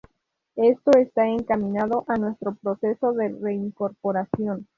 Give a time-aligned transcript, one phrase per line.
[0.55, 4.67] Esto está encaminado a nuestro proceso de reincorporación".